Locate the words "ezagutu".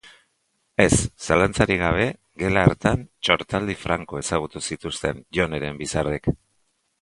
4.23-4.63